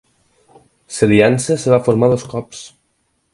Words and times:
L"aliança 0.95 1.51
es 1.57 1.67
va 1.73 1.81
formar 1.89 2.11
dos 2.15 2.27
cops. 2.33 2.65